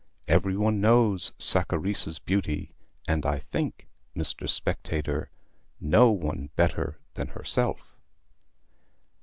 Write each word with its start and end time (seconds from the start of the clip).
Every 0.27 0.57
one 0.57 0.81
knows 0.81 1.31
Saccharissa's 1.37 2.17
beauty; 2.17 2.73
and 3.07 3.23
I 3.23 3.37
think, 3.37 3.87
Mr. 4.15 4.49
Spectator, 4.49 5.29
no 5.79 6.09
one 6.09 6.49
better 6.55 6.97
than 7.13 7.27
herself. 7.27 7.95